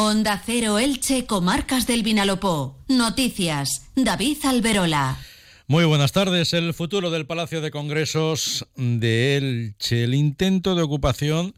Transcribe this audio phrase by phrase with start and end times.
[0.00, 2.78] Onda Cero Elche, Comarcas del Vinalopó.
[2.86, 3.90] Noticias.
[3.96, 5.18] David Alberola.
[5.66, 6.52] Muy buenas tardes.
[6.52, 10.04] El futuro del Palacio de Congresos de Elche.
[10.04, 11.56] El intento de ocupación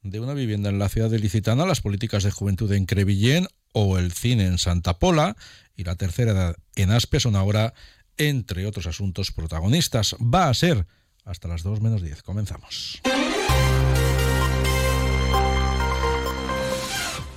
[0.00, 3.98] de una vivienda en la ciudad de Licitana, las políticas de juventud en Crevillén o
[3.98, 5.36] el cine en Santa Pola
[5.76, 7.74] y la tercera edad en Aspe son ahora,
[8.16, 10.16] entre otros asuntos, protagonistas.
[10.22, 10.86] Va a ser
[11.26, 12.22] hasta las 2 menos 10.
[12.22, 13.02] Comenzamos.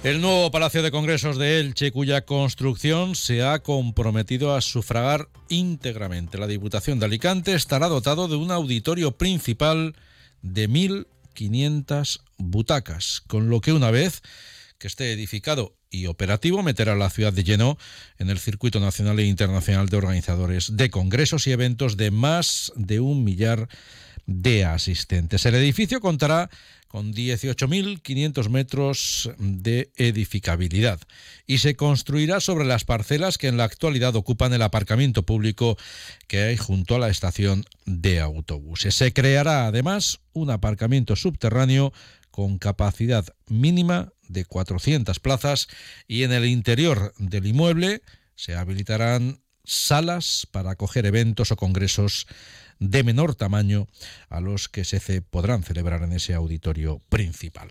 [0.08, 6.38] El nuevo Palacio de Congresos de Elche, cuya construcción se ha comprometido a sufragar íntegramente
[6.38, 9.98] la Diputación de Alicante, estará dotado de un auditorio principal
[10.42, 14.22] de 1.500 butacas, con lo que una vez
[14.78, 17.78] que esté edificado y operativo meterá a la ciudad de lleno
[18.18, 23.02] en el circuito nacional e internacional de organizadores de congresos y eventos de más de
[23.02, 23.68] un millar
[24.26, 25.46] de asistentes.
[25.46, 26.50] El edificio contará
[26.88, 31.00] con 18.500 metros de edificabilidad
[31.46, 35.78] y se construirá sobre las parcelas que en la actualidad ocupan el aparcamiento público
[36.28, 38.96] que hay junto a la estación de autobuses.
[38.96, 41.94] Se creará además un aparcamiento subterráneo
[42.32, 45.68] con capacidad mínima de 400 plazas
[46.08, 48.02] y en el interior del inmueble
[48.36, 52.28] se habilitarán salas para acoger eventos o congresos
[52.80, 53.88] de menor tamaño
[54.30, 57.70] a los que se podrán celebrar en ese auditorio principal.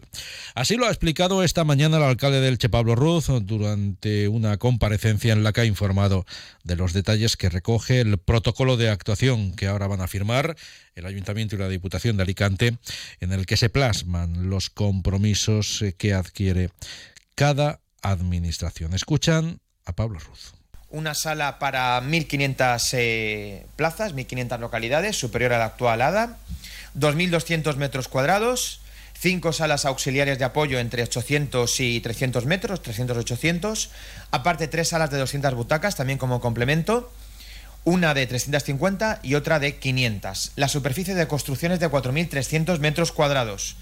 [0.54, 5.32] Así lo ha explicado esta mañana el alcalde del Che Pablo Ruz durante una comparecencia
[5.32, 6.26] en la que ha informado
[6.64, 10.56] de los detalles que recoge el protocolo de actuación que ahora van a firmar
[10.94, 12.78] el Ayuntamiento y la Diputación de Alicante,
[13.20, 16.70] en el que se plasman los compromisos que adquiere
[17.34, 18.94] cada administración.
[18.94, 20.55] Escuchan a Pablo Ruz
[20.96, 26.38] una sala para 1.500 eh, plazas, 1.500 localidades, superior a la actual ADA,
[26.98, 28.80] 2.200 metros cuadrados,
[29.12, 33.90] cinco salas auxiliares de apoyo entre 800 y 300 metros, 300-800,
[34.30, 37.12] aparte tres salas de 200 butacas también como complemento,
[37.84, 40.52] una de 350 y otra de 500.
[40.56, 43.76] La superficie de construcción es de 4.300 metros cuadrados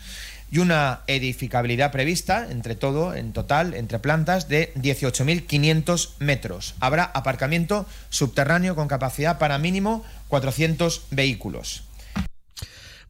[0.54, 6.76] y una edificabilidad prevista, entre todo, en total, entre plantas, de 18.500 metros.
[6.78, 11.82] Habrá aparcamiento subterráneo con capacidad para mínimo 400 vehículos.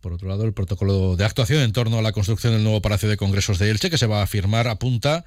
[0.00, 3.10] Por otro lado, el protocolo de actuación en torno a la construcción del nuevo Palacio
[3.10, 5.26] de Congresos de Elche, que se va a firmar, apunta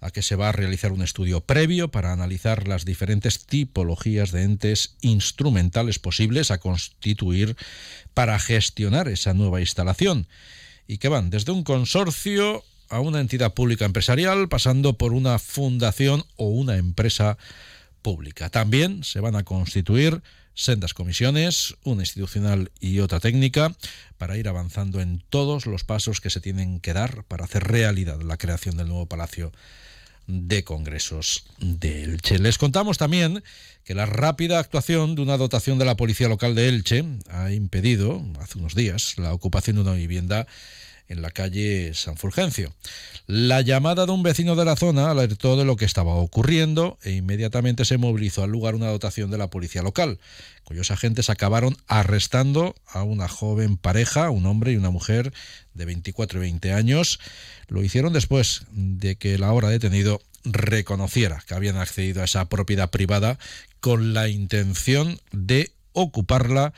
[0.00, 4.44] a que se va a realizar un estudio previo para analizar las diferentes tipologías de
[4.44, 7.56] entes instrumentales posibles a constituir
[8.14, 10.28] para gestionar esa nueva instalación
[10.88, 16.24] y que van desde un consorcio a una entidad pública empresarial, pasando por una fundación
[16.36, 17.38] o una empresa
[18.02, 18.48] pública.
[18.48, 20.22] También se van a constituir
[20.54, 23.76] sendas comisiones, una institucional y otra técnica,
[24.16, 28.20] para ir avanzando en todos los pasos que se tienen que dar para hacer realidad
[28.22, 29.52] la creación del nuevo Palacio
[30.28, 32.38] de Congresos de Elche.
[32.38, 33.42] Les contamos también
[33.84, 38.22] que la rápida actuación de una dotación de la Policía Local de Elche ha impedido,
[38.38, 40.46] hace unos días, la ocupación de una vivienda
[41.08, 42.72] en la calle San Fulgencio.
[43.26, 47.12] La llamada de un vecino de la zona alertó de lo que estaba ocurriendo e
[47.12, 50.18] inmediatamente se movilizó al lugar una dotación de la policía local,
[50.64, 55.32] cuyos agentes acabaron arrestando a una joven pareja, un hombre y una mujer
[55.74, 57.20] de 24 y 20 años.
[57.68, 62.90] Lo hicieron después de que el ahora detenido reconociera que habían accedido a esa propiedad
[62.90, 63.38] privada
[63.80, 66.72] con la intención de ocuparla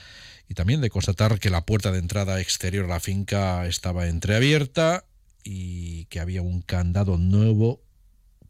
[0.48, 5.04] y también de constatar que la puerta de entrada exterior a la finca estaba entreabierta
[5.44, 7.80] y que había un candado nuevo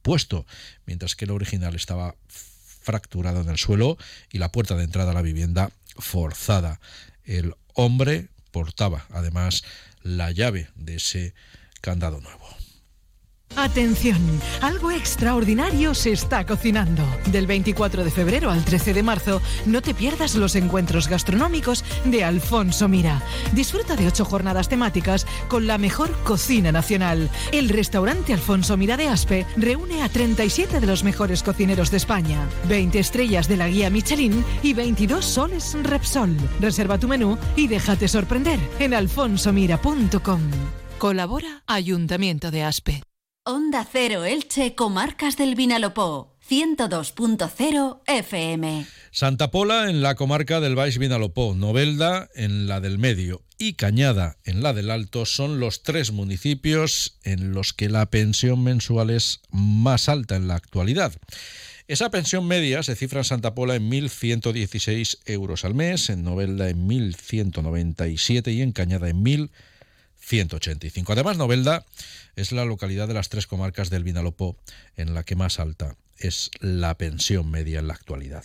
[0.02, 0.46] puesto,
[0.86, 3.98] mientras que el original estaba fracturado en el suelo
[4.30, 6.80] y la puerta de entrada a la vivienda forzada.
[7.24, 9.62] El hombre portaba además
[10.02, 11.34] la llave de ese
[11.80, 12.59] candado nuevo.
[13.56, 14.18] Atención,
[14.62, 17.04] algo extraordinario se está cocinando.
[17.26, 22.24] Del 24 de febrero al 13 de marzo, no te pierdas los encuentros gastronómicos de
[22.24, 23.22] Alfonso Mira.
[23.52, 27.28] Disfruta de ocho jornadas temáticas con la mejor cocina nacional.
[27.52, 32.48] El restaurante Alfonso Mira de Aspe reúne a 37 de los mejores cocineros de España,
[32.68, 36.36] 20 estrellas de la guía Michelin y 22 soles Repsol.
[36.60, 40.40] Reserva tu menú y déjate sorprender en alfonsomira.com.
[40.98, 43.09] Colabora Ayuntamiento de Aspe.
[43.44, 46.36] Onda Cero Elche, Comarcas del Vinalopó.
[46.46, 48.86] 102.0 FM.
[49.12, 54.36] Santa Pola en la comarca del Baix Vinalopó, Novelda en la del Medio y Cañada
[54.44, 59.40] en la del Alto son los tres municipios en los que la pensión mensual es
[59.50, 61.14] más alta en la actualidad.
[61.88, 66.68] Esa pensión media se cifra en Santa Pola en 1.116 euros al mes, en Novelda
[66.68, 69.50] en 1.197 y en Cañada en 1.000
[70.20, 71.12] 185.
[71.12, 71.86] Además, Novelda
[72.36, 74.56] es la localidad de las tres comarcas del Vinalopó
[74.96, 78.44] en la que más alta es la pensión media en la actualidad.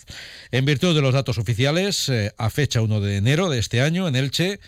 [0.50, 4.08] En virtud de los datos oficiales, eh, a fecha 1 de enero de este año,
[4.08, 4.58] en Elche,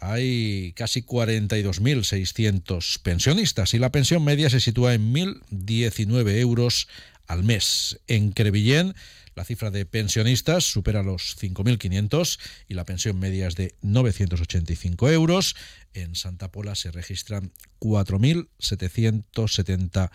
[0.00, 6.88] hay casi 42.600 pensionistas y la pensión media se sitúa en 1.019 euros
[7.26, 7.98] al mes.
[8.06, 8.94] En Crevillén,
[9.38, 15.54] la cifra de pensionistas supera los 5.500 y la pensión media es de 985 euros.
[15.94, 20.10] En Santa Pola se registran 4.770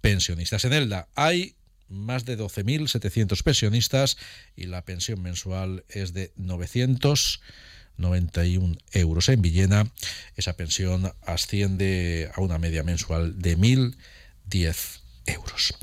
[0.00, 0.64] pensionistas.
[0.64, 1.54] En Elda hay
[1.88, 4.16] más de 12.700 pensionistas
[4.56, 9.28] y la pensión mensual es de 991 euros.
[9.28, 9.92] En Villena
[10.34, 15.76] esa pensión asciende a una media mensual de 1.010 euros.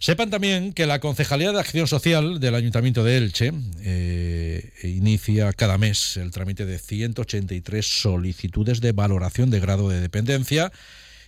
[0.00, 5.78] Sepan también que la Concejalía de Acción Social del Ayuntamiento de Elche eh, inicia cada
[5.78, 10.72] mes el trámite de 183 solicitudes de valoración de grado de dependencia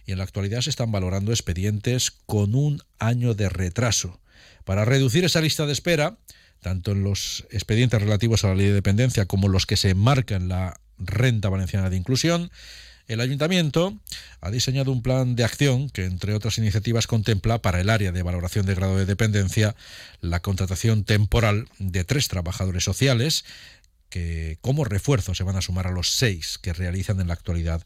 [0.06, 4.20] y en la actualidad se están valorando expedientes con un año de retraso.
[4.64, 6.18] Para reducir esa lista de espera,
[6.60, 10.42] tanto en los expedientes relativos a la ley de dependencia como los que se enmarcan
[10.42, 12.50] en la renta valenciana de inclusión,
[13.08, 13.96] el ayuntamiento
[14.40, 18.22] ha diseñado un plan de acción que, entre otras iniciativas, contempla para el área de
[18.22, 19.76] valoración de grado de dependencia
[20.20, 23.44] la contratación temporal de tres trabajadores sociales
[24.08, 27.84] que, como refuerzo, se van a sumar a los seis que realizan en la actualidad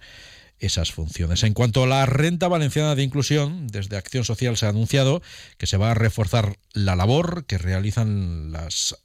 [0.59, 1.43] esas funciones.
[1.43, 5.23] En cuanto a la renta valenciana de inclusión, desde Acción Social se ha anunciado
[5.57, 8.97] que se va a reforzar la labor que realizan las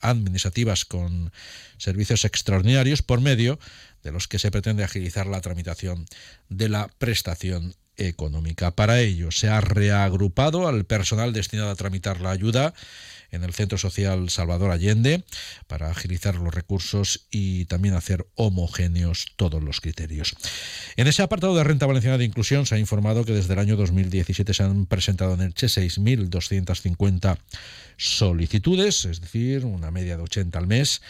[0.00, 1.32] administrativas con
[1.78, 3.58] servicios extraordinarios por medio
[4.02, 6.06] de los que se pretende agilizar la tramitación
[6.48, 8.70] de la prestación económica.
[8.72, 12.74] Para ello, se ha reagrupado al personal destinado a tramitar la ayuda
[13.30, 15.24] en el Centro Social Salvador Allende
[15.66, 20.34] para agilizar los recursos y también hacer homogéneos todos los criterios.
[20.96, 23.76] En ese apartado de renta valenciana de inclusión se ha informado que desde el año
[23.76, 27.38] 2017 se han presentado en Elche 6.250
[27.96, 31.00] solicitudes, es decir, una media de 80 al mes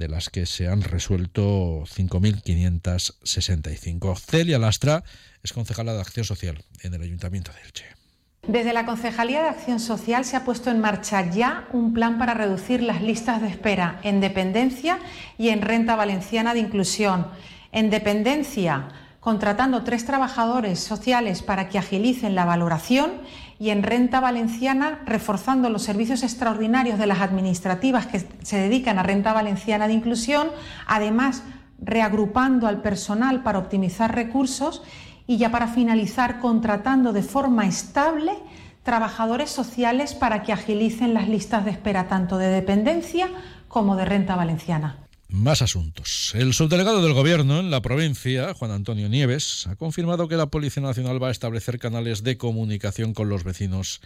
[0.00, 4.18] de las que se han resuelto 5.565.
[4.18, 5.04] Celia Lastra
[5.42, 7.84] es concejala de Acción Social en el Ayuntamiento de Elche.
[8.48, 12.32] Desde la Concejalía de Acción Social se ha puesto en marcha ya un plan para
[12.32, 14.98] reducir las listas de espera en dependencia
[15.36, 17.26] y en renta valenciana de inclusión.
[17.70, 18.88] En dependencia,
[19.20, 23.20] contratando tres trabajadores sociales para que agilicen la valoración
[23.60, 29.02] y en renta valenciana reforzando los servicios extraordinarios de las administrativas que se dedican a
[29.02, 30.48] renta valenciana de inclusión,
[30.86, 31.44] además
[31.78, 34.82] reagrupando al personal para optimizar recursos
[35.26, 38.32] y ya para finalizar contratando de forma estable
[38.82, 43.28] trabajadores sociales para que agilicen las listas de espera tanto de dependencia
[43.68, 44.96] como de renta valenciana.
[45.30, 46.32] Más asuntos.
[46.34, 50.82] El subdelegado del Gobierno en la provincia, Juan Antonio Nieves, ha confirmado que la Policía
[50.82, 54.00] Nacional va a establecer canales de comunicación con los vecinos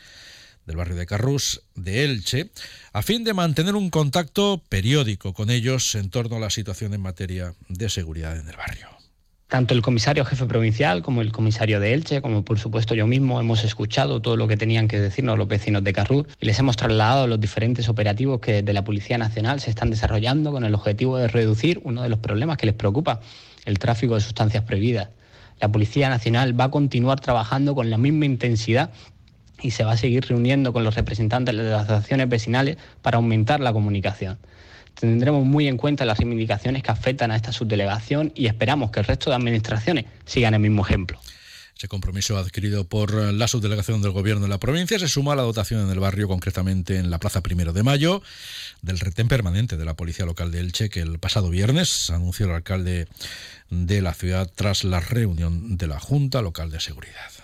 [0.67, 2.50] del barrio de Carrús, de Elche,
[2.93, 7.00] a fin de mantener un contacto periódico con ellos en torno a la situación en
[7.00, 9.04] materia de seguridad en el barrio.
[9.49, 13.38] Tanto el comisario jefe provincial como el comisario de Elche, como por supuesto yo mismo,
[13.38, 16.76] hemos escuchado todo lo que tenían que decirnos los vecinos de Carrús y les hemos
[16.76, 21.19] trasladado los diferentes operativos que de la Policía Nacional se están desarrollando con el objetivo
[21.19, 23.20] de reducir uno de los problemas que les preocupa,
[23.67, 25.11] el tráfico de sustancias prohibidas.
[25.61, 28.90] La Policía Nacional va a continuar trabajando con la misma intensidad
[29.61, 33.61] y se va a seguir reuniendo con los representantes de las asociaciones vecinales para aumentar
[33.61, 34.38] la comunicación
[34.95, 39.07] tendremos muy en cuenta las reivindicaciones que afectan a esta subdelegación y esperamos que el
[39.07, 41.19] resto de administraciones sigan el mismo ejemplo.
[41.77, 45.43] Ese compromiso adquirido por la subdelegación del Gobierno en la provincia se suma a la
[45.43, 48.23] dotación en el barrio, concretamente en la Plaza Primero de Mayo,
[48.81, 52.53] del retén permanente de la Policía Local de Elche, que el pasado viernes anunció el
[52.53, 53.09] alcalde
[53.71, 57.44] de la ciudad tras la reunión de la Junta Local de Seguridad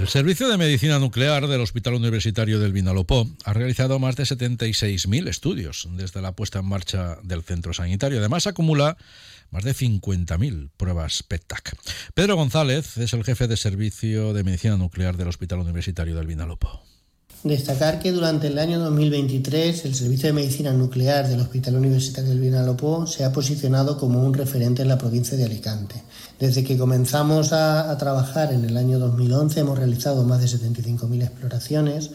[0.00, 5.28] El Servicio de Medicina Nuclear del Hospital Universitario del Vinalopó ha realizado más de 76.000
[5.28, 8.18] estudios desde la puesta en marcha del centro sanitario.
[8.18, 8.96] Además, acumula
[9.50, 11.76] más de 50.000 pruebas PETAC.
[12.14, 16.82] Pedro González es el jefe de Servicio de Medicina Nuclear del Hospital Universitario del Vinalopó.
[17.42, 22.38] Destacar que durante el año 2023 el Servicio de Medicina Nuclear del Hospital Universitario del
[22.38, 26.02] Vinalopó se ha posicionado como un referente en la provincia de Alicante.
[26.38, 32.10] Desde que comenzamos a, trabajar en el año 2011 hemos realizado más de 75.000 exploraciones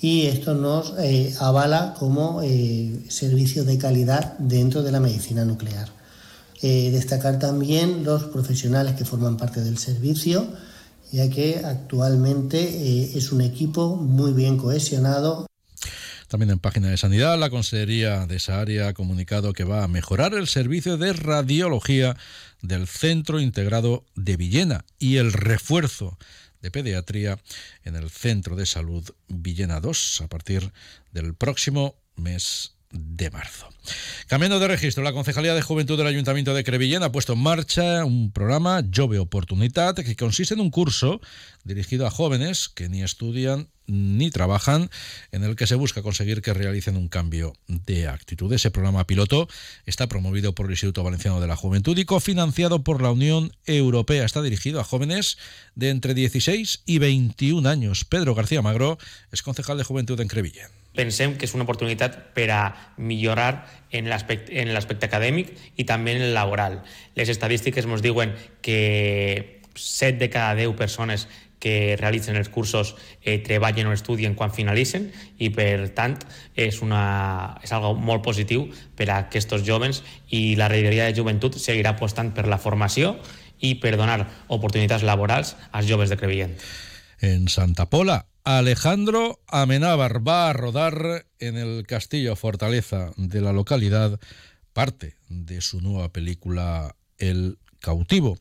[0.00, 5.90] y esto nos eh, avala como eh, servicio de calidad dentro de la medicina nuclear.
[6.62, 10.46] Eh, destacar también los profesionales que forman parte del servicio,
[11.14, 15.46] ya que actualmente eh, es un equipo muy bien cohesionado.
[16.26, 19.88] También en página de sanidad, la Consejería de esa área ha comunicado que va a
[19.88, 22.16] mejorar el servicio de radiología
[22.62, 26.18] del Centro Integrado de Villena y el refuerzo
[26.60, 27.38] de pediatría
[27.84, 30.72] en el Centro de Salud Villena 2 a partir
[31.12, 33.68] del próximo mes de marzo.
[34.28, 38.04] Cambiando de registro, la Concejalía de Juventud del Ayuntamiento de Crevillén ha puesto en marcha
[38.04, 41.20] un programa Jove Oportunidad que consiste en un curso
[41.64, 44.88] dirigido a jóvenes que ni estudian ni trabajan,
[45.30, 48.50] en el que se busca conseguir que realicen un cambio de actitud.
[48.52, 49.46] Ese programa piloto
[49.84, 54.24] está promovido por el Instituto Valenciano de la Juventud y cofinanciado por la Unión Europea.
[54.24, 55.36] Está dirigido a jóvenes
[55.74, 58.06] de entre 16 y 21 años.
[58.06, 58.96] Pedro García Magro
[59.30, 62.62] es concejal de Juventud en Crevillén pensem que és una oportunitat per a
[62.96, 66.82] millorar en l'aspecte acadèmic i també en el laboral.
[67.18, 71.26] Les estadístiques ens diuen que 7 de cada 10 persones
[71.64, 75.08] que realitzen els cursos eh, treballen o estudien quan finalitzen
[75.40, 76.18] i per tant
[76.52, 78.66] és, una, és algo molt positiu
[78.98, 83.14] per a aquests joves i la regidoria de joventut seguirà apostant per la formació
[83.64, 84.20] i per donar
[84.52, 86.58] oportunitats laborals als joves de Crevillent.
[87.24, 94.20] En Santa Pola Alejandro Amenábar va a rodar en el Castillo Fortaleza de la localidad
[94.74, 98.36] parte de su nueva película El cautivo.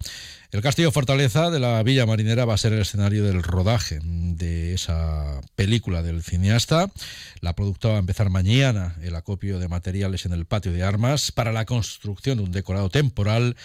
[0.52, 4.74] El Castillo Fortaleza de la Villa Marinera va a ser el escenario del rodaje de
[4.74, 6.92] esa película del cineasta.
[7.40, 11.32] La productora va a empezar mañana el acopio de materiales en el patio de armas
[11.32, 13.56] para la construcción de un decorado temporal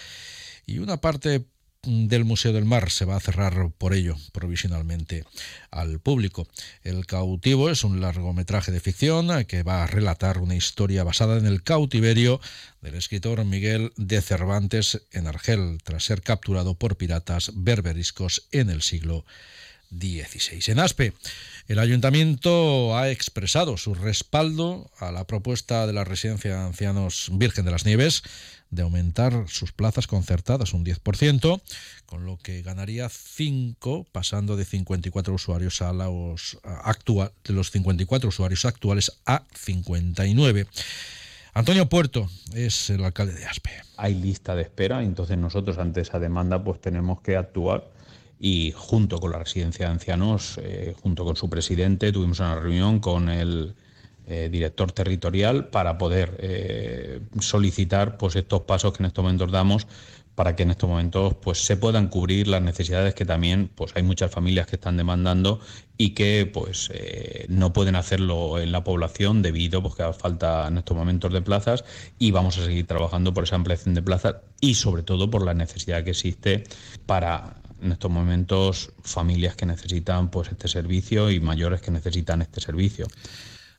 [0.65, 1.45] y una parte
[1.83, 5.23] del Museo del Mar se va a cerrar por ello provisionalmente
[5.71, 6.47] al público.
[6.83, 11.45] El cautivo es un largometraje de ficción que va a relatar una historia basada en
[11.45, 12.41] el cautiverio
[12.81, 18.81] del escritor Miguel de Cervantes en Argel, tras ser capturado por piratas berberiscos en el
[18.81, 19.25] siglo
[19.91, 20.71] XVI.
[20.71, 21.13] En Aspe,
[21.67, 27.65] el ayuntamiento ha expresado su respaldo a la propuesta de la residencia de ancianos Virgen
[27.65, 28.23] de las Nieves
[28.69, 31.61] de aumentar sus plazas concertadas un 10%,
[32.05, 38.29] con lo que ganaría 5, pasando de 54 usuarios a los, actual, de los 54
[38.29, 40.67] usuarios actuales a 59.
[41.53, 43.71] Antonio Puerto es el alcalde de Aspe.
[43.97, 47.87] Hay lista de espera, entonces nosotros ante esa demanda pues tenemos que actuar
[48.39, 52.99] y junto con la residencia de ancianos, eh, junto con su presidente, tuvimos una reunión
[52.99, 53.75] con el
[54.27, 59.87] eh, director territorial para poder eh, solicitar pues, estos pasos que en estos momentos damos
[60.35, 64.03] para que en estos momentos pues, se puedan cubrir las necesidades que también pues, hay
[64.03, 65.59] muchas familias que están demandando
[65.97, 66.89] y que pues,
[67.49, 71.83] no pueden hacerlo en la población debido pues, a falta en estos momentos de plazas
[72.19, 75.53] y vamos a seguir trabajando por esa ampliación de plazas y sobre todo por la
[75.53, 76.63] necesidad que existe
[77.05, 82.61] para en estos momentos familias que necesitan pues este servicio y mayores que necesitan este
[82.61, 83.07] servicio.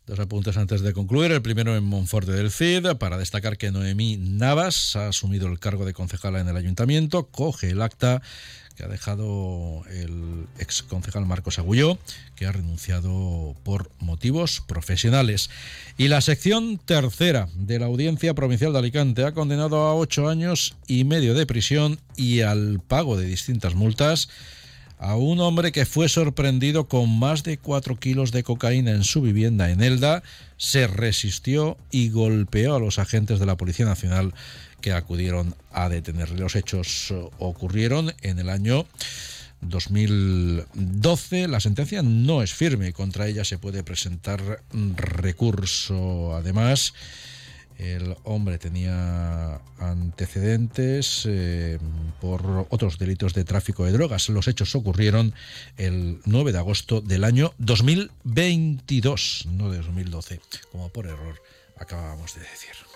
[0.06, 1.30] Dos apuntes antes de concluir.
[1.30, 5.84] El primero en Monforte del Cid, para destacar que Noemí Navas ha asumido el cargo
[5.84, 8.22] de concejala en el ayuntamiento, coge el acta
[8.80, 11.98] que ha dejado el ex concejal Marcos Agulló,
[12.34, 15.50] que ha renunciado por motivos profesionales.
[15.98, 20.76] Y la sección tercera de la Audiencia Provincial de Alicante ha condenado a ocho años
[20.86, 24.30] y medio de prisión y al pago de distintas multas
[24.98, 29.20] a un hombre que fue sorprendido con más de 4 kilos de cocaína en su
[29.20, 30.22] vivienda en Elda,
[30.58, 34.34] se resistió y golpeó a los agentes de la Policía Nacional
[34.80, 36.38] que acudieron a detenerle.
[36.38, 38.86] Los hechos ocurrieron en el año
[39.60, 41.48] 2012.
[41.48, 46.34] La sentencia no es firme, contra ella se puede presentar recurso.
[46.34, 46.94] Además,
[47.80, 51.78] el hombre tenía antecedentes eh,
[52.20, 54.28] por otros delitos de tráfico de drogas.
[54.28, 55.34] Los hechos ocurrieron
[55.78, 61.40] el 9 de agosto del año 2022, no de 2012, como por error
[61.78, 62.89] acabábamos de decir.